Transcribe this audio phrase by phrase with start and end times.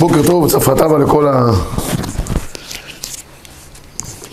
[0.00, 1.28] בוקר טוב, צפרא טבא לכל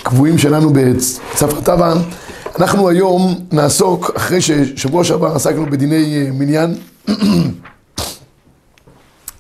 [0.06, 1.94] הקבועים שלנו בצפרא טבא.
[2.60, 6.76] אנחנו היום נעסוק, אחרי ששבוע שעבר עסקנו בדיני אה, מניין,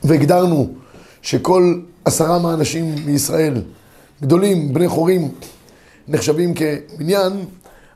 [0.03, 0.69] והגדרנו
[1.21, 3.61] שכל עשרה מהאנשים מישראל,
[4.21, 5.31] גדולים, בני חורים,
[6.07, 7.45] נחשבים כמניין,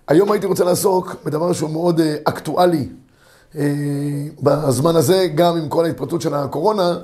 [0.08, 2.88] היום הייתי רוצה לעסוק בדבר שהוא מאוד אה, אקטואלי
[3.58, 3.64] אה,
[4.42, 6.98] בזמן הזה, גם עם כל ההתפרצות של הקורונה.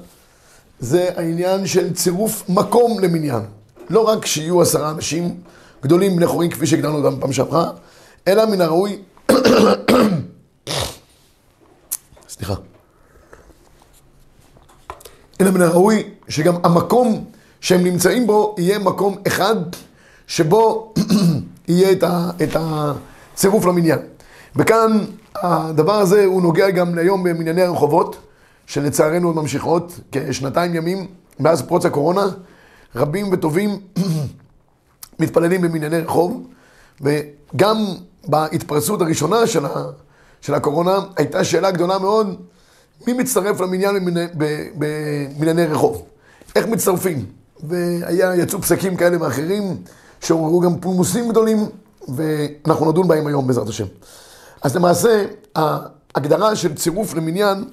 [0.80, 3.42] זה העניין של צירוף מקום למניין.
[3.90, 5.36] לא רק שיהיו עשרה אנשים
[5.84, 7.72] גדולים בני חורים כפי שהגדרנו גם בפעם שעברה,
[8.28, 9.00] אלא מן הראוי...
[12.30, 12.54] סליחה.
[15.42, 17.26] אלא מן הראוי שגם המקום
[17.62, 19.56] שהם נמצאים בו יהיה מקום אחד
[20.28, 20.94] שבו
[21.68, 24.00] יהיה את, ה, את הצירוף למניין.
[24.56, 28.27] וכאן הדבר הזה הוא נוגע גם ליום במנייני הרחובות.
[28.68, 31.08] שלצערנו עוד ממשיכות כשנתיים ימים
[31.40, 32.28] מאז פרוץ הקורונה,
[32.96, 33.80] רבים וטובים
[35.20, 36.48] מתפללים במנייני רחוב,
[37.02, 37.86] וגם
[38.28, 39.70] בהתפרצות הראשונה של, ה,
[40.42, 42.36] של הקורונה הייתה שאלה גדולה מאוד,
[43.08, 43.96] מי מצטרף למניין
[44.76, 46.06] במנייני רחוב?
[46.56, 47.26] איך מצטרפים?
[47.64, 49.78] והיה, יצאו פסקים כאלה ואחרים,
[50.22, 51.66] שעוררו גם פולמוסים גדולים,
[52.08, 53.86] ואנחנו נדון בהם היום בעזרת השם.
[54.62, 57.66] אז למעשה, ההגדרה של צירוף למניין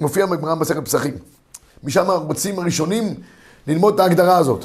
[0.00, 1.14] מופיע בגמרא במסכת פסחים.
[1.84, 3.14] משם רוצים הראשונים
[3.66, 4.64] ללמוד את ההגדרה הזאת.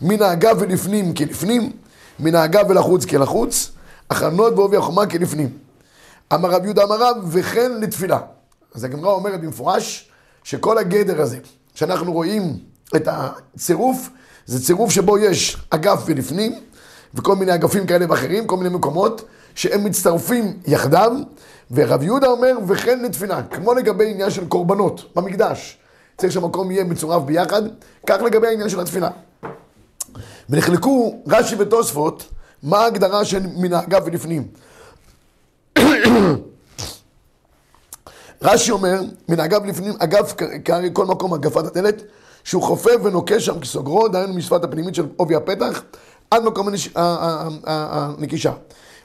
[0.00, 1.72] מן האגף ולפנים כלפנים,
[2.18, 3.70] מן האגף ולחוץ כלחוץ,
[4.10, 5.48] הכנות בעובי החומה כלפנים.
[6.34, 8.18] אמר רב יהודה אמר רב, וכן לתפילה.
[8.74, 10.10] אז הגמרא אומרת במפורש,
[10.44, 11.38] שכל הגדר הזה,
[11.74, 12.58] שאנחנו רואים
[12.96, 14.08] את הצירוף,
[14.46, 16.60] זה צירוף שבו יש אגף ולפנים,
[17.14, 19.22] וכל מיני אגפים כאלה ואחרים, כל מיני מקומות,
[19.54, 21.12] שהם מצטרפים יחדיו,
[21.70, 25.78] ורב יהודה אומר, וכן לתפילה, כמו לגבי עניין של קורבנות במקדש.
[26.16, 27.62] צריך שהמקום יהיה מצורף ביחד,
[28.06, 29.10] כך לגבי העניין של התפילה.
[30.50, 32.24] ונחלקו רש"י ותוספות,
[32.62, 34.48] מה ההגדרה של מן האגף ולפנים.
[38.42, 42.02] רש"י אומר, מן האגף ולפנים, אגף כהרי כל מקום אגפת הדלת,
[42.44, 45.82] שהוא חופף ונוקש שם כסוגרו, דהיינו משפת הפנימית של עובי הפתח,
[46.30, 46.68] עד מקום
[47.64, 48.52] הנקישה.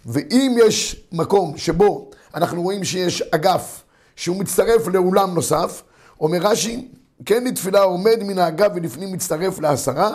[0.05, 3.83] ואם יש מקום שבו אנחנו רואים שיש אגף
[4.15, 5.83] שהוא מצטרף לאולם נוסף,
[6.21, 6.87] אומר רש"י,
[7.25, 10.11] כן לתפילה עומד מן האגף ולפנים מצטרף לעשרה,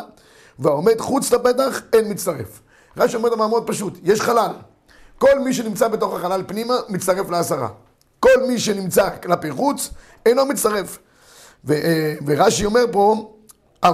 [0.59, 2.61] והעומד חוץ לפתח אין מצטרף.
[2.97, 4.53] רש"י אומר דבר מאוד פשוט, יש חלל.
[5.19, 7.69] כל מי שנמצא בתוך החלל פנימה מצטרף לעשרה.
[8.21, 9.91] כל מי שנמצא כלפי חוץ
[10.27, 10.99] אינו מצטרף.
[11.71, 13.33] אה, ורש"י אומר פה,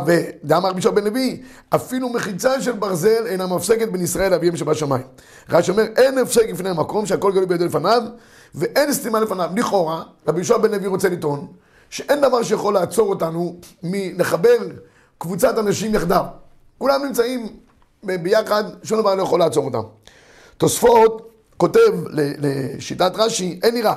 [0.06, 1.42] ודאמר רבי בן לוי,
[1.74, 5.02] אפילו מחיצה של ברזל אינה מפסקת בין ישראל לאביהם שבשמיים.
[5.50, 8.02] רש"י אומר, אין הפסק לפני המקום שהכל גלוי בידו לפניו,
[8.54, 9.50] ואין סתימה לפניו.
[9.56, 11.46] לכאורה, רבי יהושע בן לוי רוצה לטעון,
[11.90, 14.56] שאין דבר שיכול לעצור אותנו מלחבר
[15.18, 16.24] קבוצת אנשים יחדיו.
[16.78, 17.56] כולם נמצאים
[18.02, 19.82] ביחד, שום דבר לא יכול לעצור אותם.
[20.56, 23.94] תוספות כותב לשיטת רש"י, אין נראה.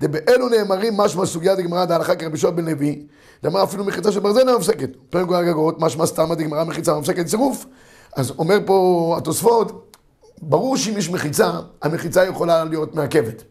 [0.00, 3.06] דבאלו נאמרים משמע סוגיית הגמרא דהלכה כרבי שועה בן לוי,
[3.42, 4.90] דאמר אפילו מחיצה של ברזל אינה מפסקת.
[5.10, 7.66] פרק גוי הגגות, משמע סתמא דגמרא מחיצה מפסקת צירוף.
[8.16, 9.96] אז אומר פה התוספות,
[10.42, 11.50] ברור שאם יש מחיצה,
[11.82, 13.42] המחיצה יכולה להיות מעכבת.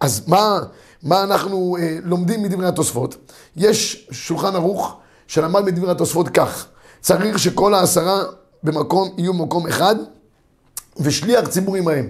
[0.00, 0.58] אז מה,
[1.02, 3.16] מה אנחנו אה, לומדים מדברי התוספות?
[3.56, 6.66] יש שולחן ערוך שלמד מדברי התוספות כך,
[7.00, 8.22] צריך שכל העשרה
[8.62, 9.94] במקום יהיו במקום אחד,
[11.00, 12.08] ושליח ציבור עמהם.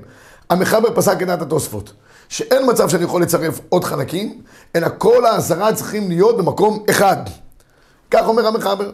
[0.50, 1.92] המחבר פסק את דעת התוספות.
[2.28, 4.42] שאין מצב שאני יכול לצרף עוד חלקים,
[4.76, 7.16] אלא כל העשרה צריכים להיות במקום אחד.
[8.10, 8.90] כך אומר המחבר.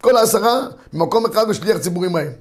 [0.00, 0.60] כל העשרה
[0.92, 2.32] במקום אחד ושליח ציבורים מהם.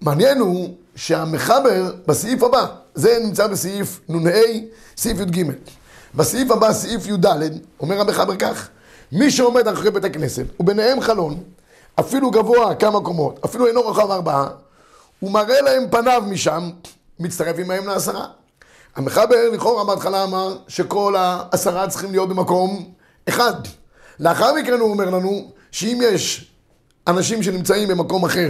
[0.00, 4.30] מעניין הוא שהמחבר בסעיף הבא, זה נמצא בסעיף נ"ה,
[4.96, 5.44] סעיף י"ג.
[6.14, 7.26] בסעיף הבא, סעיף י"ד,
[7.80, 8.68] אומר המחבר כך,
[9.12, 11.42] מי שעומד אחרי בית הכנסת, וביניהם חלון,
[12.00, 14.48] אפילו גבוה כמה קומות, אפילו אינו רחב ארבעה,
[15.20, 16.70] הוא מראה להם פניו משם,
[17.20, 18.26] מצטרף עמהם לעשרה.
[18.96, 22.84] המחבר לכאורה בהתחלה אמר שכל העשרה צריכים להיות במקום
[23.28, 23.54] אחד.
[24.20, 26.50] לאחר מכן הוא אומר לנו שאם יש
[27.06, 28.48] אנשים שנמצאים במקום אחר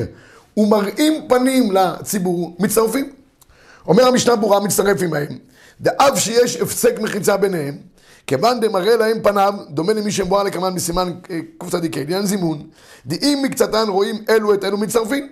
[0.57, 3.13] ומראים פנים לציבור, מצטרפים.
[3.87, 5.39] אומר המשנה ברורה, מצטרף עמהם,
[5.81, 7.79] דאף שיש הפסק מחיצה ביניהם,
[8.27, 12.67] כיוון דמראה להם פניו, דומה למי שמבואה לקמן בסימן אה, קצ"ק, לעניין זימון,
[13.07, 15.29] דאם מקצתן רואים אלו את אלו מצטרפים.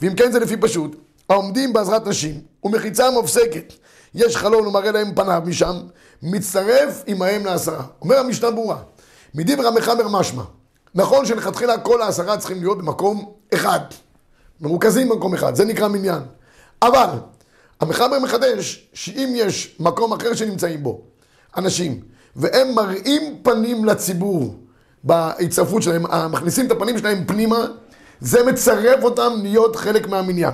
[0.00, 0.96] ואם כן זה לפי פשוט,
[1.28, 3.72] העומדים בעזרת נשים ומחיצה מופסקת
[4.14, 5.76] יש חלון ומראה להם פניו משם,
[6.22, 7.82] מצטרף עמהם לעשרה.
[8.02, 8.76] אומר המשנה ברורה,
[9.34, 10.42] מדברי המחבר משמע,
[10.94, 13.80] נכון שלכתחילה כל העשרה צריכים להיות במקום אחד,
[14.60, 16.22] מרוכזים במקום אחד, זה נקרא מניין.
[16.82, 17.08] אבל
[17.80, 21.00] המחבר מחדש שאם יש מקום אחר שנמצאים בו
[21.56, 22.00] אנשים,
[22.36, 24.54] והם מראים פנים לציבור
[25.04, 27.66] בהצטרפות שלהם, מכניסים את הפנים שלהם פנימה,
[28.20, 30.52] זה מצרף אותם להיות חלק מהמניין.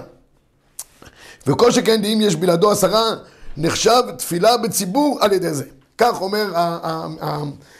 [1.47, 3.14] וכל שכן אם יש בלעדו עשרה,
[3.56, 5.64] נחשב תפילה בציבור על ידי זה.
[5.99, 6.53] כך אומר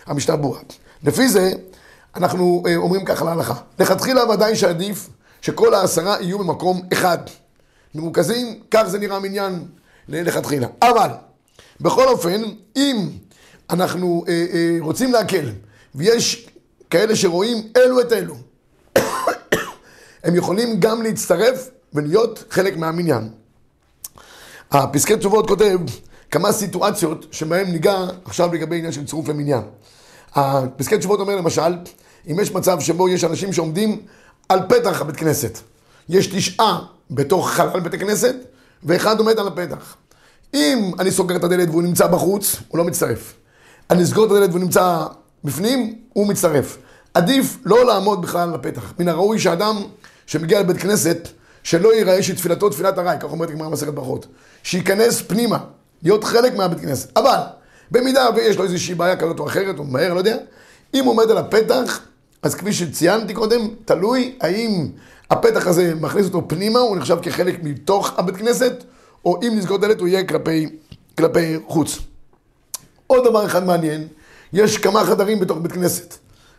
[0.06, 0.61] המשנה ברורה.
[1.02, 1.52] לפי זה,
[2.17, 3.55] אנחנו אה, אומרים ככה להלכה.
[3.78, 5.08] לכתחילה ודאי שעדיף
[5.40, 7.19] שכל העשרה יהיו במקום אחד.
[7.94, 9.64] מרוכזים, כך זה נראה מניין
[10.08, 10.67] לכתחילה.
[10.82, 11.11] אבל,
[11.81, 12.43] בכל אופן,
[12.76, 13.11] אם
[13.70, 15.50] אנחנו אה, אה, רוצים להקל,
[15.94, 16.49] ויש
[16.90, 18.37] כאלה שרואים אלו את אלו,
[20.25, 23.29] הם יכולים גם להצטרף ולהיות חלק מהמניין.
[24.70, 25.78] הפסקי תשובות כותב
[26.30, 29.62] כמה סיטואציות שבהן ניגע עכשיו לגבי עניין של צירוף למניין.
[30.34, 31.76] הפסקי תשובות אומר למשל,
[32.30, 34.00] אם יש מצב שבו יש אנשים שעומדים
[34.48, 35.58] על פתח הבית כנסת,
[36.08, 36.78] יש תשעה
[37.10, 38.34] בתוך חלל בית הכנסת,
[38.82, 39.96] ואחד עומד על הפתח.
[40.54, 43.34] אם אני סוגר את הדלת והוא נמצא בחוץ, הוא לא מצטרף.
[43.90, 45.04] אני אסגור את הדלת והוא נמצא
[45.44, 46.78] בפנים, הוא מצטרף.
[47.14, 48.92] עדיף לא לעמוד בכלל על הפתח.
[48.98, 49.76] מן הראוי שאדם
[50.26, 51.28] שמגיע לבית כנסת,
[51.62, 54.26] שלא ייראה שתפילתו תפילת ארעי, כך אומרת הגמרא מסכת ברכות.
[54.66, 55.58] שייכנס פנימה,
[56.02, 57.18] להיות חלק מהבית כנסת.
[57.18, 57.38] אבל,
[57.90, 60.36] במידה ויש לו איזושהי בעיה כזאת או אחרת, הוא מהר, לא יודע,
[60.94, 62.00] אם הוא עומד על הפתח,
[62.42, 64.88] אז כפי שציינתי קודם, תלוי האם
[65.30, 68.84] הפתח הזה מכניס אותו פנימה, הוא נחשב כחלק מתוך הבית כנסת,
[69.24, 70.69] או אם נסגור דלת הוא יהיה כלפי,
[71.19, 71.98] כלפי חוץ.
[73.06, 74.08] עוד דבר אחד מעניין,
[74.52, 76.14] יש כמה חדרים בתוך בית כנסת.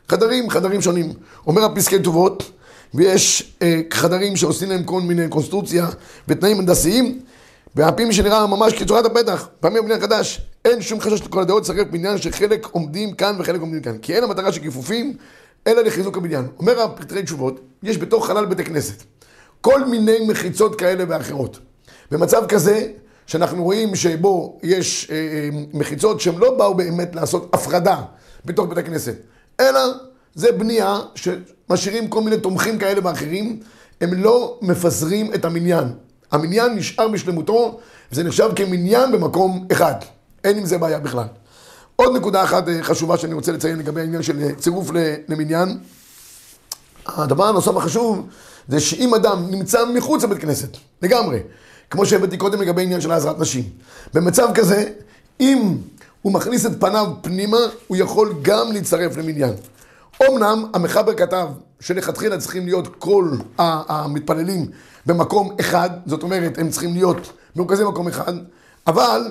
[0.10, 1.13] חדרים, חדרים שונים.
[1.48, 2.51] אומר הפסקי טובות,
[2.94, 5.88] ויש אה, חדרים שעושים להם כל מיני קונסטרוקציה
[6.27, 7.19] ותנאים הנדסיים,
[7.77, 12.18] והפעמים שנראה ממש כצורת הפתח, פעמים בבניין חדש, אין שום חשש לכל הדעות לצרף בניין
[12.18, 13.97] שחלק עומדים כאן וחלק עומדים כאן.
[13.97, 15.13] כי אין המטרה של כיפופים,
[15.68, 16.47] אלא לחיזוק הבניין.
[16.59, 19.03] אומר הפתרי תשובות, יש בתוך חלל בית הכנסת
[19.62, 21.59] כל מיני מחיצות כאלה ואחרות.
[22.12, 22.88] במצב כזה,
[23.27, 28.01] שאנחנו רואים שבו יש אה, אה, מחיצות שהן לא באו באמת לעשות הפרדה
[28.45, 29.15] בתוך בית הכנסת,
[29.59, 29.79] אלא
[30.35, 33.59] זה בנייה שמשאירים כל מיני תומכים כאלה ואחרים,
[34.01, 35.88] הם לא מפזרים את המניין.
[36.31, 37.79] המניין נשאר בשלמותו,
[38.12, 39.94] וזה נחשב כמניין במקום אחד.
[40.44, 41.27] אין עם זה בעיה בכלל.
[41.95, 44.91] עוד נקודה אחת אה, חשובה שאני רוצה לציין לגבי העניין של אה, צירוף
[45.27, 45.77] למניין.
[47.06, 48.27] הדבר הנוסף החשוב
[48.68, 51.39] זה שאם אדם נמצא מחוץ לבית כנסת, לגמרי,
[51.89, 53.63] כמו שהבאתי קודם לגבי עניין של העזרת נשים.
[54.13, 54.83] במצב כזה,
[55.39, 55.77] אם
[56.21, 57.57] הוא מכניס את פניו פנימה,
[57.88, 59.53] הוא יכול גם להצטרף למניין.
[60.24, 61.48] אמנם המחבר כתב
[61.80, 64.66] שלכתחילה צריכים להיות כל המתפללים
[65.06, 68.34] במקום אחד, זאת אומרת, הם צריכים להיות מרוכזים במקום אחד,
[68.88, 69.22] אבל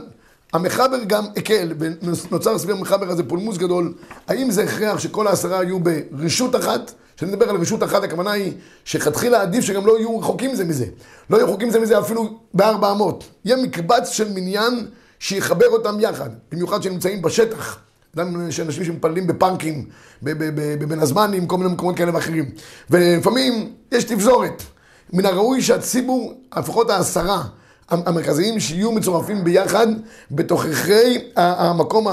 [0.53, 3.95] המחבר גם הקל, ונוצר סביב המחבר הזה פולמוס גדול,
[4.29, 6.93] האם זה הכרח שכל העשרה יהיו ברשות אחת?
[7.17, 8.53] כשאני מדבר על רשות אחת, הכוונה היא
[8.85, 10.87] שכתחילה עדיף שגם לא יהיו רחוקים זה מזה.
[11.31, 13.25] לא יהיו רחוקים זה מזה אפילו בארבע אמות.
[13.45, 14.87] יהיה מקבץ של מניין
[15.19, 17.79] שיחבר אותם יחד, במיוחד שנמצאים בשטח.
[18.17, 19.85] גם יש אנשים שמפללים בפארקים,
[20.23, 22.51] בבין הזמנים, כל מיני מקומות כאלה ואחרים.
[22.91, 24.63] ולפעמים יש תפזורת.
[25.13, 27.43] מן הראוי שהציבור, לפחות העשרה
[27.89, 29.87] המרכזיים, שיהיו מצורפים ביחד
[30.31, 32.07] בתוככי המקום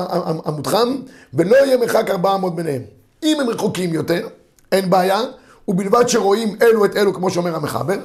[0.46, 0.96] המותחם,
[1.34, 2.82] ולא יהיה מרחק 400 ביניהם.
[3.24, 4.28] אם הם רחוקים יותר,
[4.72, 5.22] אין בעיה,
[5.68, 7.98] ובלבד שרואים אלו את אלו, כמו שאומר המחבר.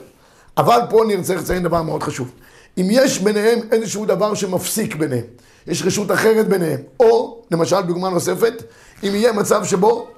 [0.57, 2.31] אבל פה אני רוצה לציין דבר מאוד חשוב.
[2.79, 5.25] אם יש ביניהם איזשהו דבר שמפסיק ביניהם,
[5.67, 8.63] יש רשות אחרת ביניהם, או, למשל, דוגמה נוספת,
[9.03, 10.09] אם יהיה מצב שבו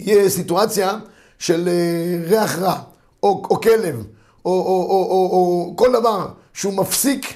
[0.00, 0.98] יהיה סיטואציה
[1.38, 2.78] של אה, ריח רע,
[3.22, 4.04] או, או כלב,
[4.44, 7.34] או, או, או, או, או כל דבר שהוא מפסיק,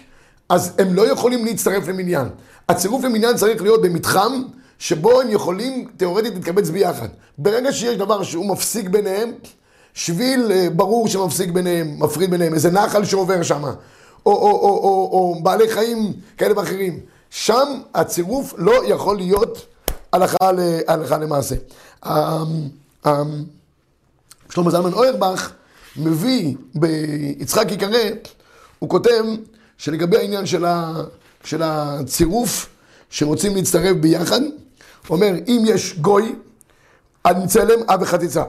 [0.48, 2.28] אז הם לא יכולים להצטרף למניין.
[2.68, 4.42] הצירוף למניין צריך להיות במתחם
[4.78, 7.08] שבו הם יכולים תאורטית להתקבץ ביחד.
[7.38, 9.32] ברגע שיש דבר שהוא מפסיק ביניהם,
[9.94, 13.72] שביל אה, ברור שמפסיק ביניהם, מפריד ביניהם, איזה נחל שעובר שם, או,
[14.26, 17.00] או, או, או, או, או בעלי חיים כאלה ואחרים.
[17.36, 19.66] שם הצירוף לא יכול להיות
[20.12, 20.36] הלכה,
[20.88, 21.54] הלכה למעשה.
[22.06, 22.10] אמ,
[23.06, 23.44] אמ,
[24.50, 25.52] שלמה זלמן אוירבך
[25.96, 27.98] מביא ביצחק יקרא,
[28.78, 29.24] הוא כותב
[29.78, 30.92] שלגבי העניין של, ה,
[31.44, 32.68] של הצירוף
[33.10, 36.34] שרוצים להצטרף ביחד, הוא אומר, אם יש גוי,
[37.24, 38.42] על צלם אב וחציצה.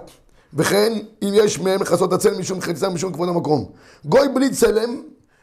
[0.53, 3.65] וכן, אם יש מהם לכסות הצלם משום חציצה משום כבוד המקום.
[4.05, 5.01] גוי בלי צלם,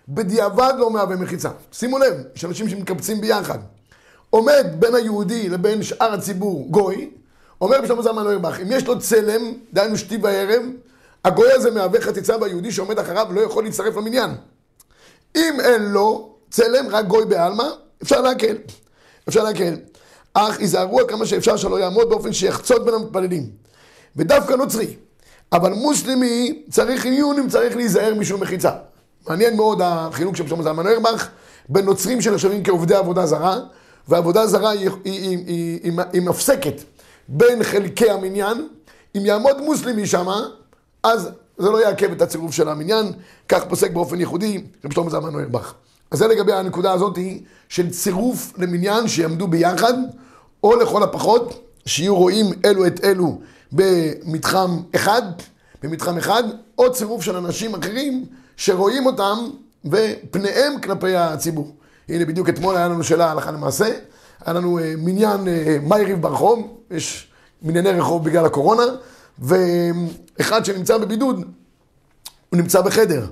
[0.08, 1.48] בדיעבד לא מהווה מחיצה.
[1.72, 3.58] שימו לב, יש אנשים שמקבצים ביחד.
[4.30, 7.10] עומד בין היהודי לבין שאר הציבור גוי,
[7.60, 10.62] אומר בשלמה זלמן אוירבך, אם יש לו צלם, דהיינו שתי בערב,
[11.24, 14.30] הגוי הזה מהווה חציצה והיהודי שעומד אחריו לא יכול להצטרף למניין.
[15.36, 17.64] אם אין לו צלם, רק גוי בעלמא,
[18.02, 18.56] אפשר להקל.
[19.28, 19.74] אפשר להקל.
[20.34, 23.50] אך ייזהרו על כמה שאפשר שלא יעמוד באופן שיחצות בין המתפללים.
[24.16, 24.96] ודווקא נוצרי.
[25.52, 28.70] אבל מוסלמי צריך עיון אם צריך להיזהר משום מחיצה.
[29.28, 31.28] מעניין מאוד החילוק של שלמה זלמן אוירבך
[31.68, 33.60] בין נוצרים שנחשבים כעובדי עבודה זרה,
[34.08, 36.82] ועבודה זרה היא, היא, היא, היא, היא מפסקת
[37.28, 38.68] בין חלקי המניין,
[39.16, 40.46] אם יעמוד מוסלמי שמה,
[41.02, 43.12] אז זה לא יעכב את הצירוף של המניין,
[43.48, 45.74] כך פוסק באופן ייחודי רב שלמה זלמן נוירבך.
[46.10, 47.18] אז זה לגבי הנקודה הזאת
[47.68, 49.92] של צירוף למניין שיעמדו ביחד,
[50.62, 53.38] או לכל הפחות שיהיו רואים אלו את אלו
[53.72, 55.22] במתחם אחד,
[55.82, 56.42] במתחם אחד,
[56.78, 58.26] או צירוף של אנשים אחרים
[58.56, 59.38] שרואים אותם
[59.84, 61.74] ופניהם כלפי הציבור.
[62.08, 63.86] הנה בדיוק אתמול היה לנו שאלה הלכה למעשה,
[64.44, 67.28] היה לנו אה, מניין אה, מייריב ברחוב, יש
[67.62, 68.82] מנייני רחוב בגלל הקורונה,
[69.38, 71.36] ואחד שנמצא בבידוד,
[72.50, 73.26] הוא נמצא בחדר,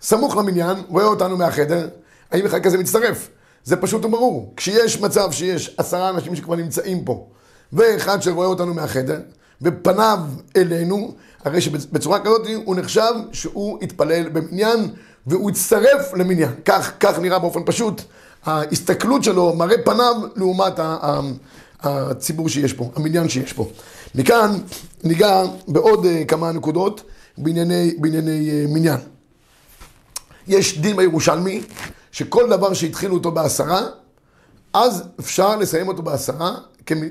[0.00, 1.88] סמוך למניין, רואה אותנו מהחדר,
[2.30, 3.28] האם אחד כזה מצטרף?
[3.64, 4.52] זה פשוט וברור.
[4.56, 7.26] כשיש מצב שיש עשרה אנשים שכבר נמצאים פה,
[7.72, 9.20] ואחד שרואה אותנו מהחדר,
[9.62, 10.18] ופניו
[10.56, 14.90] אלינו, הרי שבצורה כזאת הוא נחשב שהוא התפלל במניין
[15.26, 16.50] והוא הצטרף למניין.
[16.64, 18.02] כך, כך נראה באופן פשוט
[18.44, 20.72] ההסתכלות שלו, מראה פניו לעומת
[21.82, 23.68] הציבור שיש פה, המניין שיש פה.
[24.14, 24.58] מכאן
[25.04, 27.02] ניגע בעוד אה, כמה נקודות
[27.38, 28.98] בענייני, בענייני אה, מניין.
[30.48, 31.62] יש דין בירושלמי
[32.12, 33.80] שכל דבר שהתחילו אותו בעשרה,
[34.72, 36.54] אז אפשר לסיים אותו בעשרה,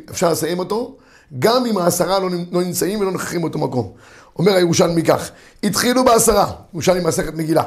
[0.09, 0.98] אפשר לסיים אותו,
[1.39, 3.91] גם אם העשרה לא, לא נמצאים ולא נכחים באותו מקום.
[4.39, 5.29] אומר הירושלמי כך,
[5.63, 7.63] התחילו בעשרה, ירושלמי מסכת מגילה,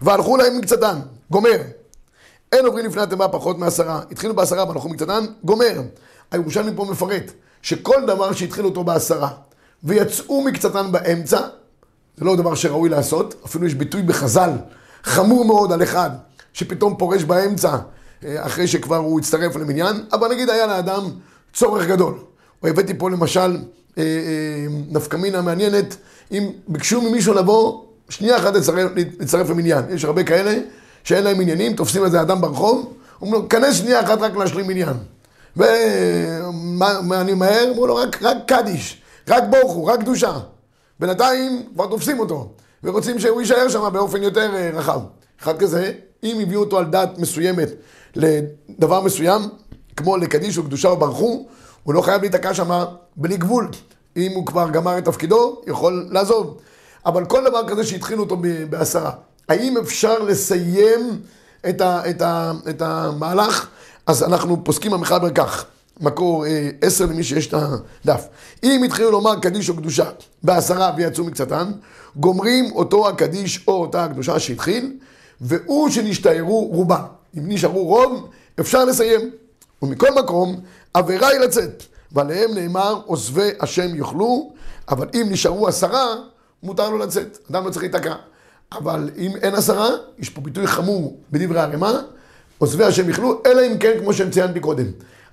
[0.00, 0.98] והלכו להם מקצתן,
[1.30, 1.58] גומר.
[2.52, 5.82] אין עוברים לפני התיבה פחות מעשרה, התחילו בעשרה והלכו מקצתן, גומר.
[6.30, 9.28] הירושלמי פה מפרט שכל דבר שהתחילו אותו בעשרה
[9.84, 11.40] ויצאו מקצתן באמצע,
[12.16, 14.50] זה לא דבר שראוי לעשות, אפילו יש ביטוי בחז"ל
[15.02, 16.10] חמור מאוד על אחד
[16.52, 17.76] שפתאום פורש באמצע
[18.24, 21.04] אה, אחרי שכבר הוא הצטרף למניין, אבל נגיד היה לאדם
[21.54, 22.18] צורך גדול.
[22.62, 23.56] או הבאתי פה למשל
[24.88, 25.96] נפקא מינה מעניינת,
[26.32, 28.54] אם ביקשו ממישהו לבוא שנייה אחת
[29.20, 29.84] לצרף למניין.
[29.90, 30.58] יש הרבה כאלה
[31.04, 34.96] שאין להם עניינים, תופסים איזה אדם ברחוב, אומרים לו, כנס שנייה אחת רק להשלים עניין.
[35.56, 37.70] ומה אני מהר?
[37.72, 40.38] אמרו לו, רק, רק קדיש, רק בוכו, רק קדושה.
[41.00, 42.52] בינתיים כבר תופסים אותו,
[42.84, 45.00] ורוצים שהוא יישאר שם באופן יותר רחב.
[45.42, 45.92] אחד כזה,
[46.24, 47.68] אם הביאו אותו על דת מסוימת
[48.16, 49.42] לדבר מסוים,
[49.96, 50.88] כמו לקדיש או קדושה
[51.82, 52.84] הוא לא חייב להיתקע שם
[53.16, 53.68] בלי גבול.
[54.16, 56.58] אם הוא כבר גמר את תפקידו, יכול לעזוב.
[57.06, 58.36] אבל כל דבר כזה שהתחילו אותו
[58.70, 59.10] בעשרה,
[59.48, 61.20] האם אפשר לסיים
[61.68, 63.68] את, ה, את, ה, את המהלך?
[64.06, 65.64] אז אנחנו פוסקים המחבר כך,
[66.00, 68.26] מקור אה, עשר למי שיש את הדף.
[68.64, 70.10] אם התחילו לומר קדיש או קדושה
[70.42, 71.72] בעשרה ויצאו מקצתן,
[72.16, 74.92] גומרים אותו הקדיש או אותה הקדושה שהתחיל,
[75.40, 77.02] והוא שנשתערו רובם.
[77.38, 78.28] אם נשארו רוב,
[78.60, 79.30] אפשר לסיים.
[79.82, 80.60] ומכל מקום,
[80.94, 81.82] עבירה היא לצאת.
[82.12, 84.52] ועליהם נאמר, עוזבי השם יאכלו,
[84.88, 86.06] אבל אם נשארו עשרה,
[86.62, 87.38] מותר לו לצאת.
[87.50, 88.14] אדם לא צריך להיתקע.
[88.72, 91.92] אבל אם אין עשרה, יש פה ביטוי חמור בדברי הרמ"א,
[92.58, 94.86] עוזבי השם יאכלו, אלא אם כן, כמו שציינתי קודם.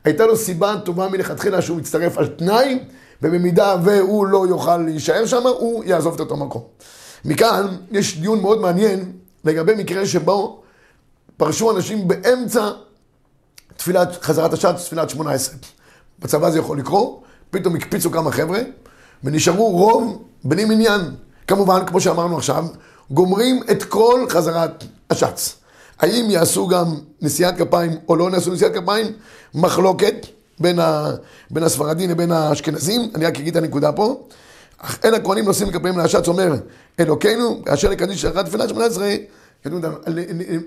[0.04, 2.80] הייתה לו סיבה טובה מלכתחילה שהוא יצטרף על תנאי,
[3.22, 6.64] ובמידה והוא לא יוכל להישאר שם, הוא יעזוב את אותו מקום.
[7.26, 9.12] מכאן יש דיון מאוד מעניין
[9.46, 10.62] לגבי מקרה שבו
[11.38, 12.70] פרשו אנשים באמצע
[13.80, 15.56] תפילת, חזרת השעת, תפילת שמונה עשרה.
[16.20, 18.60] בצבא זה יכול לקרות, פתאום הקפיצו כמה חבר'ה,
[19.24, 21.02] ונשארו רוב בני מניין.
[21.48, 22.66] כמובן, כמו שאמרנו עכשיו,
[23.12, 25.56] גומרים את כל חזרת השץ.
[26.00, 26.86] האם יעשו גם
[27.22, 29.06] נשיאת כפיים או לא יעשו נשיאת כפיים?
[29.54, 30.26] מחלוקת
[30.60, 31.12] בין, ה,
[31.52, 33.12] בין הספרדים לבין האשכנזים.
[33.16, 34.24] אני רק אגיד את הנקודה פה.
[34.78, 36.54] אך אין הכהנים נושאים כפיים להשץ, אומר
[37.00, 39.16] אלוקינו, אשר לקדיש אחת תפילת שמונה עשרה,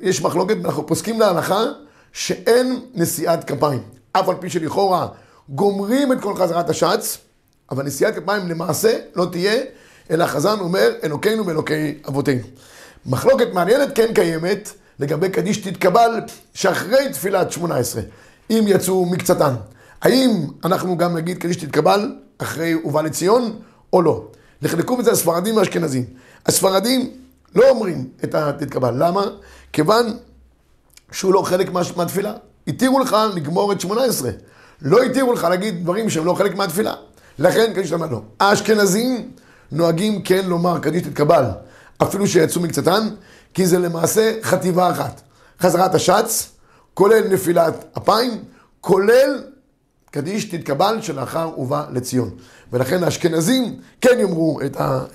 [0.02, 1.64] יש מחלוקת, אנחנו פוסקים להלכה
[2.12, 3.83] שאין נשיאת כפיים.
[4.12, 5.09] אף על פי שלכאורה
[5.49, 7.19] גומרים את כל חזרת השץ,
[7.71, 9.62] אבל נשיאת כפיים למעשה לא תהיה,
[10.11, 12.42] אלא החזן אומר אלוקינו ואלוקי אבותינו.
[13.07, 16.21] מחלוקת מעניינת כן קיימת לגבי קדיש תתקבל
[16.54, 18.02] שאחרי תפילת שמונה עשרה,
[18.50, 19.54] אם יצאו מקצתן.
[20.02, 23.59] האם אנחנו גם נגיד קדיש תתקבל אחרי ובא לציון
[23.92, 24.26] או לא?
[24.62, 26.04] נחלקו בזה הספרדים והאשכנזים.
[26.47, 27.11] הספרדים
[27.54, 28.95] לא אומרים את התתקבל.
[28.97, 29.25] למה?
[29.73, 30.16] כיוון
[31.12, 32.33] שהוא לא חלק מה, מהתפילה.
[32.66, 34.31] התירו לך לגמור את שמונה עשרה.
[34.83, 36.95] לא התירו לך להגיד דברים שהם לא חלק מהתפילה.
[37.38, 38.23] לכן קדיש תתקבל לא.
[38.40, 39.31] האשכנזים
[39.73, 41.45] נוהגים כן לומר קדיש תתקבל,
[42.02, 43.09] אפילו שיצאו מקצתן,
[43.54, 45.21] כי זה למעשה חטיבה אחת.
[45.61, 46.49] חזרת השץ,
[46.95, 48.45] כולל נפילת אפיים,
[48.81, 49.42] כולל
[50.11, 52.31] קדיש תתקבל שלאחר ובא לציון.
[52.73, 54.61] ולכן האשכנזים כן יאמרו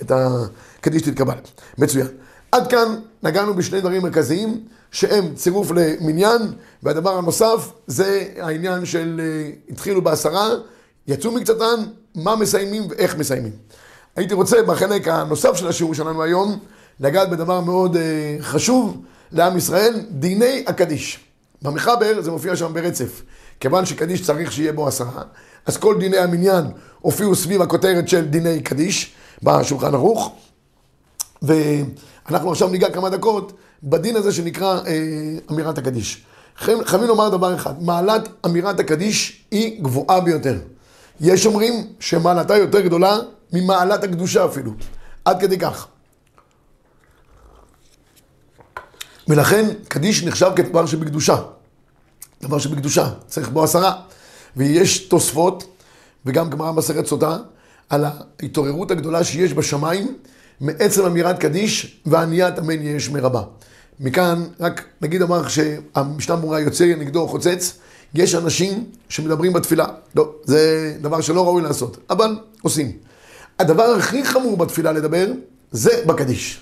[0.01, 1.35] את הקדיש תתקבל.
[1.77, 2.07] מצוין.
[2.51, 6.41] עד כאן נגענו בשני דברים מרכזיים שהם צירוף למניין,
[6.84, 10.50] והדבר הנוסף זה העניין של אה, התחילו בעשרה,
[11.08, 11.84] יצאו מקצתן,
[12.15, 13.51] מה מסיימים ואיך מסיימים.
[14.15, 16.60] הייתי רוצה בחלק הנוסף של השיעור שלנו היום
[17.00, 19.01] לגעת בדבר מאוד אה, חשוב
[19.32, 21.20] לעם ישראל, דיני הקדיש.
[21.62, 23.22] במחבר זה מופיע שם ברצף.
[23.60, 25.24] כיוון שקדיש צריך שיהיה בו עשרה,
[25.65, 26.65] אז כל דיני המניין
[27.00, 29.13] הופיעו סביב הכותרת של דיני קדיש
[29.44, 30.36] בשולחן ערוך.
[31.41, 33.53] ואנחנו עכשיו ניגע כמה דקות
[33.84, 34.93] בדין הזה שנקרא אה,
[35.51, 36.24] אמירת הקדיש.
[36.57, 40.60] חייבים לומר דבר אחד, מעלת אמירת הקדיש היא גבוהה ביותר.
[41.22, 43.17] יש אומרים שמעלתה יותר גדולה
[43.53, 44.72] ממעלת הקדושה אפילו.
[45.25, 45.88] עד כדי כך.
[49.27, 51.36] ולכן קדיש נחשב כדבר שבקדושה.
[52.41, 54.01] דבר שבקדושה, צריך בו עשרה.
[54.57, 55.63] ויש תוספות,
[56.25, 57.38] וגם גמרא מסכת סוטה,
[57.89, 60.17] על ההתעוררות הגדולה שיש בשמיים
[60.61, 63.41] מעצם אמירת קדיש ועניית אמן יש מרבה.
[63.99, 67.77] מכאן, רק נגיד אמר שהמשנה ברורה יוצא נגדו חוצץ,
[68.15, 69.85] יש אנשים שמדברים בתפילה.
[70.15, 72.91] לא, זה דבר שלא ראוי לעשות, אבל עושים.
[73.59, 75.27] הדבר הכי חמור בתפילה לדבר,
[75.71, 76.59] זה בקדיש.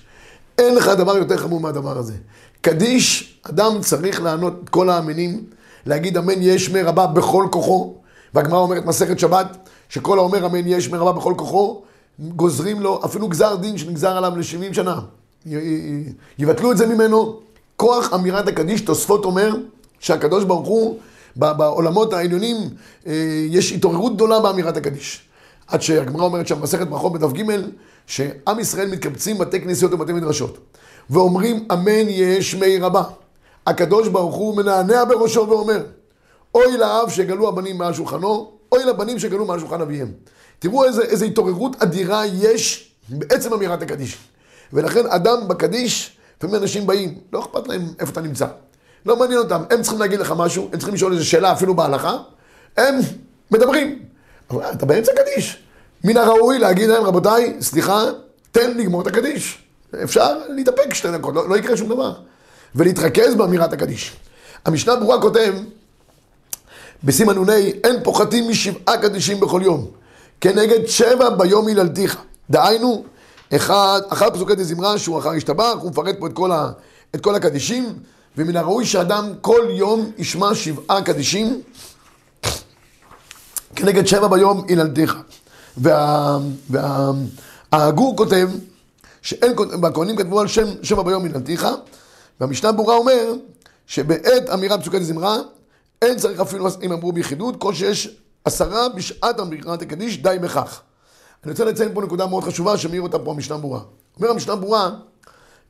[0.58, 2.14] אין לך דבר יותר חמור מהדבר הזה.
[2.62, 5.44] קדיש, אדם צריך לענות את כל האמינים,
[5.86, 7.96] להגיד אמן יש מרבה בכל כוחו,
[8.34, 9.58] והגמרא אומרת מסכת שבת,
[9.90, 11.82] שכל האומר אמן יש מרבה בכל כוחו,
[12.20, 15.00] גוזרים לו אפילו גזר דין שנגזר עליו ל-70 שנה.
[16.40, 17.40] יבטלו את זה ממנו.
[17.78, 19.56] כוח אמירת הקדיש, תוספות אומר
[20.00, 21.00] שהקדוש ברוך הוא,
[21.36, 22.58] בעולמות העליונים,
[23.08, 23.14] אה,
[23.50, 25.22] יש התעוררות גדולה באמירת הקדיש.
[25.68, 27.44] עד שהגמרא אומרת שם, מסכת ברכות בדף ג',
[28.08, 30.58] שעם ישראל מתקבצים בתי כנסיות ובתי מדרשות,
[31.10, 33.04] ואומרים אמן יהיה שמי רבה.
[33.68, 35.84] הקדוש ברוך הוא מנענע בראשו ואומר,
[36.56, 40.12] אוי לאב שגלו הבנים מעל שולחנו, אוי לבנים שגלו מעל שולחן אביהם.
[40.60, 44.18] תראו איזה, איזה התעוררות אדירה יש בעצם אמירת הקדיש.
[44.74, 48.46] ולכן אדם בקדיש, לפעמים אנשים באים, לא אכפת להם איפה אתה נמצא.
[49.06, 52.18] לא מעניין אותם, הם צריכים להגיד לך משהו, הם צריכים לשאול איזו שאלה אפילו בהלכה,
[52.78, 52.96] הם
[53.52, 54.00] מדברים.
[54.50, 55.64] אבל אתה באמצע קדיש.
[56.04, 58.04] מן הראוי להגיד להם, רבותיי, סליחה,
[58.52, 59.58] תן לגמור את הקדיש.
[60.04, 62.14] אפשר להתאפק שתי דקות, לא, לא יקרה שום דבר.
[62.76, 64.16] ולהתרכז באמירת הקדיש.
[64.66, 65.54] המשנה ברורה כותב,
[67.04, 69.88] בסימן נ"ה, אין פוחתים משבעה קדישים בכל יום,
[70.42, 72.18] כנגד שבע ביום היללתיך.
[72.50, 73.04] דהיינו,
[73.56, 76.72] אחד, אחר פסוקי דזמרה, שהוא אחר השתבח, הוא מפרט פה את כל, ה,
[77.16, 77.94] את כל הקדישים,
[78.38, 81.62] ומן הראוי שאדם כל יום ישמע שבעה קדישים,
[83.76, 85.18] כנגד שבע ביום היללתיך.
[85.78, 86.52] והגור
[88.10, 88.50] וה, כותב,
[89.22, 91.68] שאין, והכהנים כתבו על שם שבע ביום היללתיך,
[92.40, 93.34] והמשנה ברורה אומר,
[93.88, 95.38] שבעת אמירת פסוקי דזמרה,
[96.02, 100.82] אין צריך אפילו אם אמרו ביחידות, כל שיש עשרה בשעת אמירת הקדיש, די בכך.
[101.44, 103.80] אני רוצה לציין פה נקודה מאוד חשובה, שמעיר אותה פה המשנה ברורה.
[104.18, 104.90] אומר המשנה ברורה,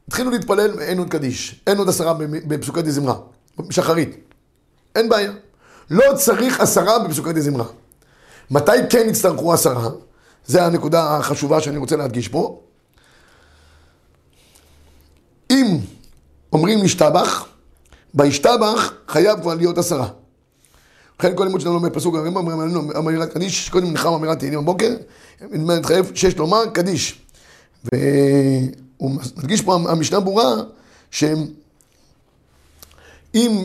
[0.07, 2.13] התחילו להתפלל, אין עוד קדיש, אין עוד עשרה
[2.47, 3.15] בפסוקי דזמרה,
[3.69, 4.17] שחרית.
[4.95, 5.31] אין בעיה.
[5.89, 7.65] לא צריך עשרה בפסוקי דזמרה.
[8.51, 9.89] מתי כן יצטרכו עשרה?
[10.45, 12.61] זה הנקודה החשובה שאני רוצה להדגיש פה.
[15.51, 15.77] אם
[16.53, 17.45] אומרים משתבח,
[18.13, 20.07] בהשתבח חייב כבר להיות עשרה.
[21.19, 24.61] לכן כל לימוד שלנו לומד פסוק הרמב"ם, אומרים עלינו אמירת קדיש, קודם נחם אמירת תהילים
[24.61, 24.95] בבוקר,
[25.41, 27.21] מתחייב שיש לומר קדיש.
[27.83, 30.53] והוא מדגיש פה המשנה ברורה,
[31.11, 31.35] שאם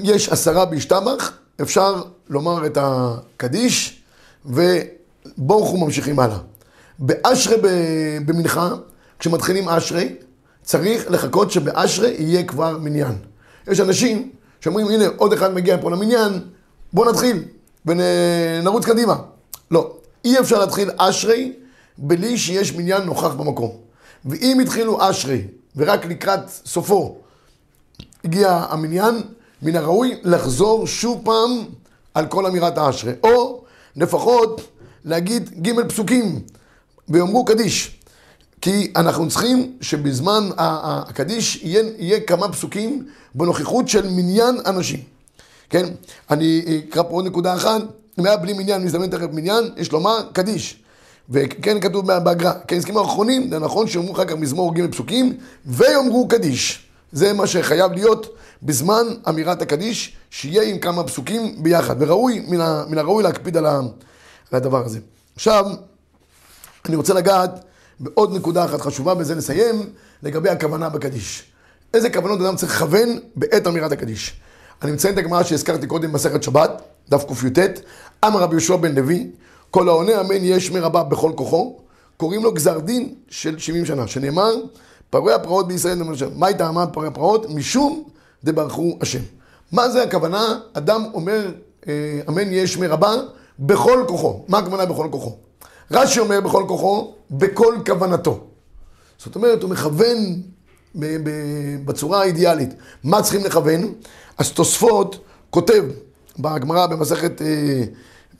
[0.03, 1.33] יש עשרה בהשתבח,
[1.63, 4.03] אפשר לומר את הקדיש,
[4.47, 6.39] ובורכו ממשיכים הלאה.
[6.99, 7.57] באשרי
[8.25, 8.71] במנחה,
[9.19, 10.15] כשמתחילים אשרי,
[10.63, 13.13] צריך לחכות שבאשרי יהיה כבר מניין.
[13.69, 16.33] יש אנשים שאומרים, הנה, עוד אחד מגיע פה למניין,
[16.93, 17.45] בואו נתחיל
[17.87, 19.17] ונרוץ קדימה.
[19.71, 19.93] לא,
[20.25, 21.53] אי אפשר להתחיל אשרי
[21.99, 23.71] בלי שיש מניין נוכח במקום.
[24.25, 25.45] ואם התחילו אשרי
[25.77, 27.17] ורק לקראת סופו
[28.25, 29.23] הגיע המניין,
[29.63, 31.65] מן הראוי לחזור שוב פעם
[32.15, 33.13] על כל אמירת האשרי.
[33.23, 33.63] או
[33.97, 34.61] לפחות
[35.05, 36.41] להגיד ג' פסוקים
[37.09, 37.97] ויאמרו קדיש.
[38.61, 45.01] כי אנחנו צריכים שבזמן הקדיש יהיה, יהיה כמה פסוקים בנוכחות של מניין אנשים.
[45.71, 45.87] כן?
[46.31, 47.83] אני אקרא פה עוד נקודה אחת,
[48.19, 50.83] אם היה בלי מניין, מזדמן תכף מניין, יש לומר קדיש.
[51.31, 56.29] וכן כתוב בהגרא, כן, הסכמים האחרונים, זה נכון שאומרו אחר כך מזמור ג' פסוקים, ויאמרו
[56.29, 56.87] קדיש.
[57.13, 61.97] זה מה שחייב להיות בזמן אמירת הקדיש, שיהיה עם כמה פסוקים ביחד.
[61.99, 63.79] וראוי, מן, ה, מן הראוי להקפיד על, ה,
[64.51, 64.99] על הדבר הזה.
[65.35, 65.67] עכשיו,
[66.89, 67.65] אני רוצה לגעת
[68.01, 69.91] בעוד נקודה אחת חשובה, בזה נסיים,
[70.23, 71.45] לגבי הכוונה בקדיש.
[71.95, 74.41] איזה כוונות אדם צריך לכוון בעת אמירת הקדיש.
[74.83, 77.81] אני מציין את הגמרא שהזכרתי קודם במסכת שבת, דף קי"ט,
[78.25, 79.31] אמר רבי יהושע בן לוי,
[79.71, 81.77] כל העונה אמן יש מרבה בכל כוחו,
[82.17, 84.55] קוראים לו גזר דין של 70 שנה, שנאמר,
[85.11, 85.99] פרעי הפרעות בישראל,
[86.37, 87.51] מה הייתה אמרת פרעי הפרעות?
[87.51, 88.05] משום
[88.45, 89.21] דברכו השם.
[89.73, 90.59] מה זה הכוונה?
[90.73, 91.53] אדם אומר,
[91.89, 93.15] אה, אמן יש מרבה
[93.59, 94.45] בכל כוחו.
[94.49, 95.37] מה הכוונה בכל כוחו?
[95.91, 98.41] רש"י אומר בכל כוחו, בכל כוונתו.
[99.19, 100.17] זאת אומרת, הוא מכוון
[101.85, 102.71] בצורה האידיאלית.
[103.05, 103.93] מה צריכים לכוון?
[104.39, 105.85] אז תוספות כותב
[106.39, 107.83] בגמרא במסכת אה,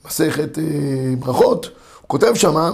[0.05, 0.63] מסכת אה,
[1.19, 2.71] ברכות, הוא כותב שמה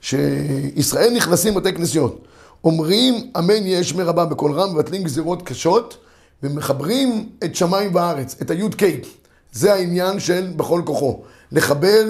[0.00, 2.26] שישראל נכנסים בתי כנסיות.
[2.64, 5.96] אומרים אמן יהיה שמי רבה בקול רם, מבטלים גזירות קשות
[6.42, 9.00] ומחברים את שמיים וארץ, את היוד קיי.
[9.52, 11.22] זה העניין של בכל כוחו.
[11.52, 12.04] לחבר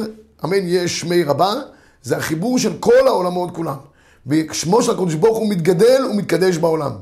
[0.45, 1.55] אמן יהיה שמי רבה,
[2.03, 3.77] זה החיבור של כל העולמות כולם.
[4.27, 6.93] ושמו של הקדוש ברוך הוא מתגדל ומתקדש בעולם.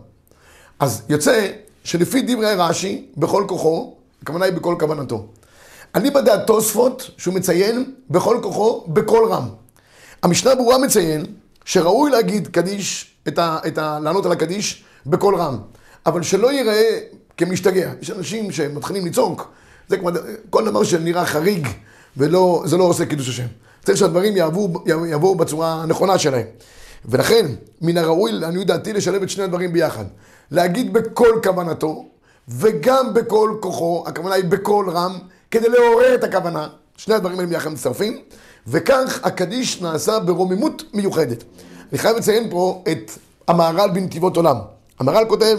[0.81, 1.51] אז יוצא
[1.85, 5.27] שלפי דברי רש"י, בכל כוחו, הכוונה היא בכל כוונתו.
[5.95, 9.49] אני בדעת תוספות, שהוא מציין בכל כוחו, בקול רם.
[10.23, 11.27] המשנה ברורה מציין
[11.65, 15.59] שראוי להגיד קדיש, את ה, את ה, לענות על הקדיש בקול רם,
[16.07, 16.99] אבל שלא ייראה
[17.37, 17.93] כמשתגע.
[18.03, 19.51] יש אנשים שמתחילים לצעוק,
[19.89, 20.11] זה כמו,
[20.51, 21.69] כל דבר שנראה חריג
[22.17, 23.47] ולא, זה לא עושה קידוש השם.
[23.85, 26.47] צריך שהדברים יבואו, יבואו בצורה הנכונה שלהם.
[27.09, 27.47] ולכן,
[27.81, 30.05] מן הראוי, לעניות דעתי, לשלב את שני הדברים ביחד.
[30.51, 32.05] להגיד בכל כוונתו,
[32.49, 35.19] וגם בכל כוחו, הכוונה היא בקול רם,
[35.51, 36.69] כדי לעורר את הכוונה.
[36.97, 38.19] שני הדברים האלה ביחד מצטרפים,
[38.67, 41.45] וכך הקדיש נעשה ברוממות מיוחדת.
[41.93, 43.11] אני חייב לציין פה את
[43.49, 44.57] המהר"ל בנתיבות עולם.
[45.01, 45.59] המהר"ל כותב,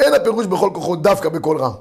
[0.00, 1.72] אין הפירוש בכל כוחו דווקא בקול רם.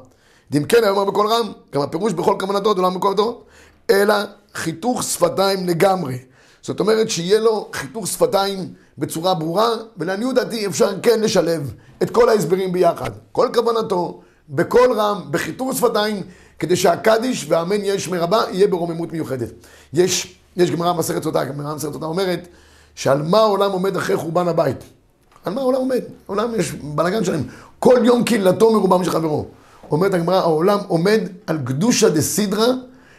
[0.52, 3.42] ואם כן היה אומר בקול רם, גם הפירוש בכל כוונתו, עולם בקול כוונתו,
[3.90, 4.16] אלא
[4.54, 6.18] חיתוך שפתיים לגמרי.
[6.68, 12.30] זאת אומרת שיהיה לו חיתוך שפתיים בצורה ברורה, ולעניות דעתי אפשר כן לשלב את כל
[12.30, 13.12] ההסברים ביחד.
[13.32, 16.24] כל כוונתו, בקול רם, בחיתוך שפתיים,
[16.60, 19.50] כדי שהקדיש והאמן יש מרבה יהיה ברוממות מיוחדת.
[19.94, 22.48] יש, יש גמרא מסכת סוטה, גמרא מסכת סוטה אומרת
[22.96, 24.84] שעל מה העולם עומד אחרי חורבן הבית?
[25.46, 26.02] על מה העולם עומד?
[26.28, 27.44] העולם יש בלאגן שלהם.
[27.80, 29.46] כל יום קהילתו מרובם של חברו.
[29.92, 32.68] אומרת הגמרא, העולם עומד על קדושא דסידרא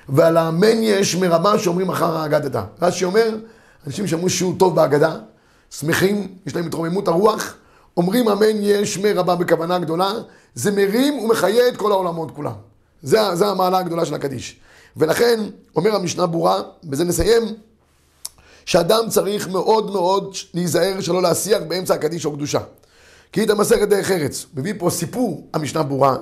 [0.08, 2.62] ועל האמן יש מרבה שאומרים אחר האגדתא.
[2.82, 3.36] רש"י אומר,
[3.86, 5.16] אנשים שאמרו שיעור טוב בהגדה,
[5.70, 7.54] שמחים, יש להם התרוממות הרוח,
[7.96, 10.12] אומרים אמן יש מרבה בכוונה גדולה,
[10.54, 12.52] זה מרים ומחיה את כל העולמות כולם.
[13.02, 14.60] זה, זה המעלה הגדולה של הקדיש.
[14.96, 15.40] ולכן,
[15.76, 17.42] אומר המשנה ברורה, בזה נסיים,
[18.64, 22.60] שאדם צריך מאוד מאוד להיזהר שלא להסיח באמצע הקדיש או קדושה.
[23.32, 26.16] כי את המסכת דרך ארץ, מביא פה סיפור, המשנה ברורה,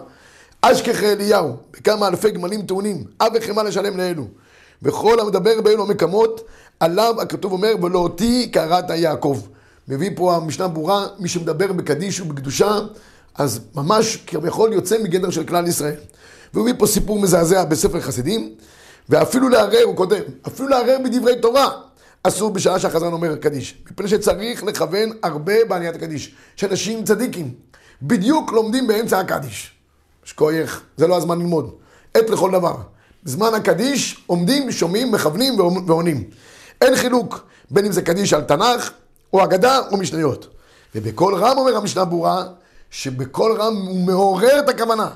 [0.63, 4.25] אשכחי אליהו, בכמה אלפי גמלים טעונים, אב וחמאה לשלם לאלו.
[4.83, 6.41] וכל המדבר באלו המקמות,
[6.81, 9.41] עליו הכתוב אומר, ולא אותי קראת יעקב.
[9.89, 12.79] מביא פה המשנה ברורה, מי שמדבר בקדיש ובקדושה,
[13.35, 16.01] אז ממש כביכול יוצא מגדר של כלל ישראל.
[16.55, 18.55] והוא מביא פה סיפור מזעזע בספר חסידים,
[19.09, 21.71] ואפילו לערער, הוא כותב, אפילו לערער בדברי תורה,
[22.23, 23.83] אסור בשעה שהחזן אומר קדיש.
[23.91, 26.35] מפני שצריך לכוון הרבה בעליית הקדיש.
[26.57, 27.55] שאנשים צדיקים
[28.03, 29.76] בדיוק לומדים באמצע הקדיש.
[30.27, 31.75] שכוייך, זה לא הזמן ללמוד.
[32.15, 32.77] עת לכל דבר.
[33.25, 36.25] בזמן הקדיש עומדים, שומעים, מכוונים ועונים.
[36.81, 38.91] אין חילוק בין אם זה קדיש על תנ"ך,
[39.33, 40.47] או אגדה, או משניות.
[40.95, 42.45] ובקול רם אומר המשנה ברורה,
[42.91, 45.11] שבקול רם הוא מעורר את הכוונה.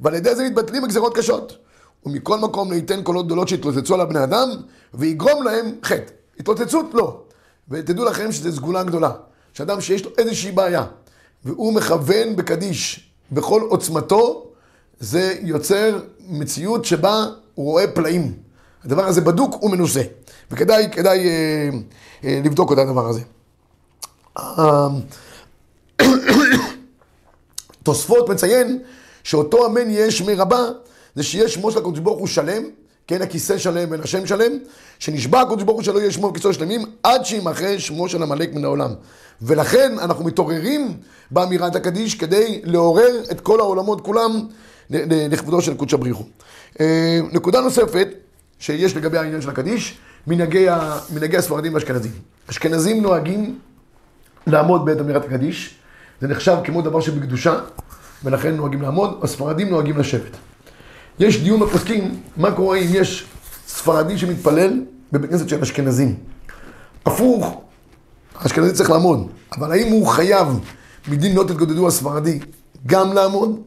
[0.00, 1.56] ועל ידי זה מתבטלים הגזרות קשות.
[2.06, 4.48] ומכל מקום ניתן קולות גדולות שיתלוצצו על הבני אדם,
[4.94, 6.12] ויגרום להם חטא.
[6.40, 7.22] התלוצצות לא.
[7.68, 9.10] ותדעו לכם שזו סגולה גדולה.
[9.52, 10.84] שאדם שיש לו איזושהי בעיה,
[11.44, 14.46] והוא מכוון בקדיש בכל עוצמתו,
[15.00, 18.32] זה יוצר מציאות שבה הוא רואה פלאים.
[18.84, 20.02] הדבר הזה בדוק ומנוסה,
[20.50, 21.68] וכדאי כדאי, אה,
[22.24, 23.20] אה, לבדוק את הדבר הזה.
[24.38, 24.88] אה,
[27.82, 28.82] תוספות מציין
[29.24, 30.62] שאותו אמן יהיה שמי רבה,
[31.14, 32.62] זה שיהיה שמו של הקדוש ברוך הוא שלם,
[33.08, 34.52] כן, הכיסא שלם בין השם שלם,
[34.98, 38.64] שנשבע הקדוש ברוך הוא שלא יהיה שמו וכיסאו שלמים, עד שימחה שמו של עמלק מן
[38.64, 38.90] העולם.
[39.42, 40.96] ולכן אנחנו מתעוררים
[41.30, 44.30] באמירת הקדיש כדי לעורר את כל העולמות כולם
[44.90, 46.24] לכבודו של קודש הבריחו.
[46.80, 48.08] אה, נקודה נוספת
[48.58, 52.12] שיש לגבי העניין של הקדיש, מנהגי, ה, מנהגי הספרדים והאשכנזים.
[52.50, 53.58] אשכנזים נוהגים
[54.46, 55.74] לעמוד בעת אמירת הקדיש,
[56.20, 57.60] זה נחשב כמו דבר שבקדושה,
[58.24, 60.47] ולכן נוהגים לעמוד, הספרדים נוהגים לשבת.
[61.20, 63.26] יש דיון בפוסקים, מה קורה אם יש
[63.66, 66.14] ספרדי שמתפלל בבית כנסת של אשכנזים.
[67.06, 67.60] הפוך,
[68.34, 70.48] האשכנזי צריך לעמוד, אבל האם הוא חייב
[71.08, 72.38] מדין לא תתגודדו הספרדי
[72.86, 73.60] גם לעמוד,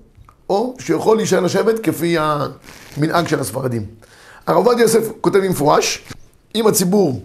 [0.50, 3.86] או שיכול להישאר לשבת כפי המנהג של הספרדים.
[4.48, 6.04] הרב עובדיה יוסף כותב במפורש,
[6.56, 7.22] אם הציבור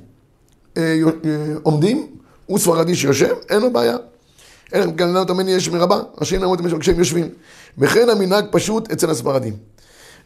[0.77, 2.07] אה, אה, עומדים,
[2.47, 3.97] הוא ספרדי שיושב, אין לו בעיה.
[4.73, 7.29] אין גננה אותם יש מרבה, רשאים לעמוד כשהם יושבים.
[7.79, 9.57] וכן המנהג פשוט אצל הספרדים.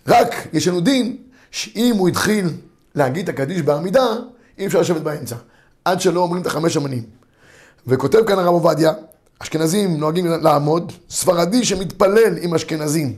[0.07, 1.17] רק יש לנו דין
[1.51, 2.49] שאם הוא התחיל
[2.95, 4.07] להגיד את הקדיש בעמידה,
[4.59, 5.37] אי אפשר לשבת באמצע.
[5.85, 7.03] עד שלא אומרים את החמש אמנים.
[7.87, 8.93] וכותב כאן הרב עובדיה,
[9.39, 13.15] אשכנזים נוהגים לעמוד, ספרדי שמתפלל עם אשכנזים.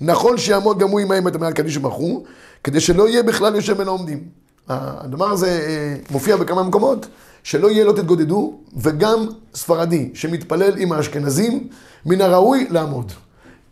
[0.00, 2.24] נכון שיעמוד גם הוא עמהם את המעל קדיש ומכרו,
[2.64, 4.24] כדי שלא יהיה בכלל יושב בין העומדים.
[4.68, 7.06] הדבר הזה אה, מופיע בכמה מקומות,
[7.42, 11.68] שלא יהיה לא תתגודדו, וגם ספרדי שמתפלל עם האשכנזים,
[12.06, 13.12] מן הראוי לעמוד.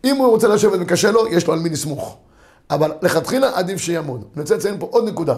[0.03, 2.17] אם הוא רוצה לשבת וקשה לו, יש לו על מי לסמוך.
[2.69, 4.23] אבל לכתחילה עדיף שיעמוד.
[4.33, 5.35] אני רוצה לציין פה עוד נקודה.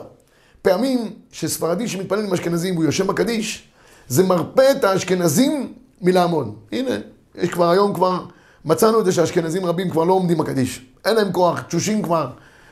[0.62, 3.68] פעמים שספרדי שמתפלל עם אשכנזים והוא יושב בקדיש,
[4.08, 6.56] זה מרפא את האשכנזים מלעמוד.
[6.72, 6.96] הנה,
[7.36, 8.26] יש כבר היום כבר,
[8.66, 10.86] מצאנו את זה שאשכנזים רבים כבר לא עומדים בקדיש.
[11.06, 12.28] אין להם כוח, תשושים כבר,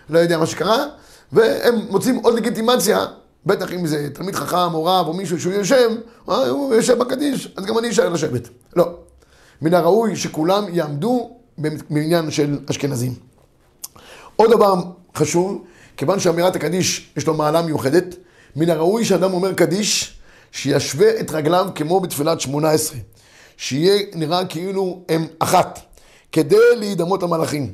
[0.10, 0.86] לא יודע מה שקרה,
[1.32, 3.06] והם מוצאים עוד לגיטימציה,
[3.46, 5.90] בטח אם זה תלמיד חכם או רב או מישהו שהוא יושב,
[6.30, 8.50] אה, הוא יושב בקדיש, אז גם אני אשאר לשבת.
[8.76, 8.90] לא.
[9.62, 11.38] מן הראוי שכולם יעמדו
[11.90, 13.31] בעניין של אשכנזים.
[14.36, 14.76] עוד דבר
[15.16, 15.64] חשוב,
[15.98, 18.16] כיוון שאמירת הקדיש יש לו מעלה מיוחדת,
[18.56, 20.18] מן הראוי שאדם אומר קדיש,
[20.52, 22.98] שישווה את רגליו כמו בתפילת שמונה עשרה.
[23.58, 25.80] שיהיה נראה כאילו הם אחת,
[26.32, 27.74] כדי להידמות למלאכים.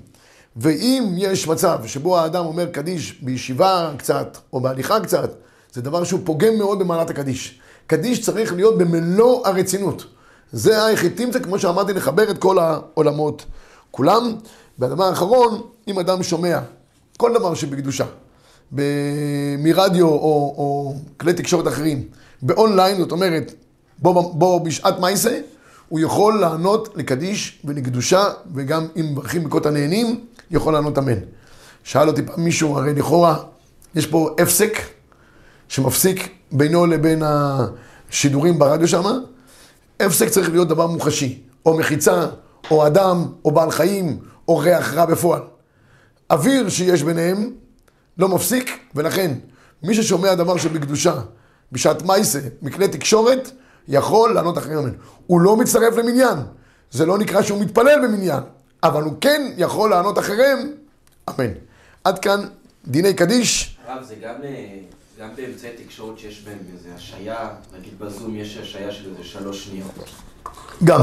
[0.56, 5.32] ואם יש מצב שבו האדם אומר קדיש בישיבה קצת, או בהליכה קצת,
[5.74, 7.60] זה דבר שהוא פוגם מאוד במעלת הקדיש.
[7.88, 10.06] קדיש צריך להיות במלוא הרצינות.
[10.52, 13.46] זה היחידים, זה כמו שאמרתי, לחבר את כל העולמות
[13.92, 14.36] כולם.
[14.80, 16.60] והדבר האחרון, אם אדם שומע
[17.18, 18.06] כל דבר שבקדושה,
[19.58, 22.04] מרדיו או, או כלי תקשורת אחרים,
[22.42, 23.54] באונליין, זאת אומרת,
[24.00, 25.40] בו, בו בשעת מייסה,
[25.90, 31.20] הוא יכול לענות לקדיש ולקדושה, וגם אם מברכים בקות הנהנים, יכול לענות אמן.
[31.84, 33.38] שאל אותי פעם מישהו, הרי לכאורה
[33.96, 34.78] יש פה הפסק
[35.68, 39.04] שמפסיק בינו לבין השידורים ברדיו שם,
[40.00, 42.26] הפסק צריך להיות דבר מוחשי, או מחיצה,
[42.72, 45.42] או אדם, או בעל חיים, או ריח רע בפועל.
[46.32, 47.52] אוויר שיש ביניהם
[48.18, 49.32] לא מפסיק, ולכן
[49.84, 51.22] מי ששומע דבר שבקדושה,
[51.72, 53.52] בשעת מייסה, מכלי תקשורת,
[53.88, 54.94] יכול לענות אחרי אמן.
[55.28, 56.38] הוא לא מצטרף למניין,
[56.92, 58.44] זה לא נקרא שהוא מתפלל במניין,
[58.84, 60.72] אבל הוא כן יכול לענות אחריהם,
[61.30, 61.52] אמן.
[62.04, 62.46] עד כאן
[62.88, 63.78] דיני קדיש.
[63.88, 64.78] הרב, זה גם, אה,
[65.20, 70.10] גם באמצעי תקשורת שיש בהם איזה השעיה, נגיד בזום יש השעיה של איזה שלוש שניות.
[70.84, 71.02] גם.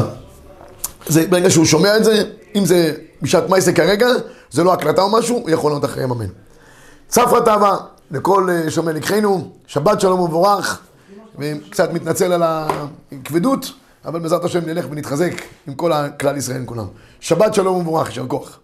[1.06, 4.06] זה ברגע שהוא שומע את זה, אם זה בשעת מייסה כרגע,
[4.54, 6.26] זה לא הקלטה או משהו, הוא יכול לענות אחריהם אמן.
[7.08, 7.76] צפרא טבא,
[8.10, 10.80] לכל אה, שומע לקחנו, שבת שלום ומבורך,
[11.38, 13.72] וקצת מתנצל על הכבדות,
[14.04, 15.32] אבל בעזרת השם נלך ונתחזק
[15.66, 16.86] עם כל הכלל ישראל כולם.
[17.20, 18.58] שבת שלום ומבורך, יישר כוח.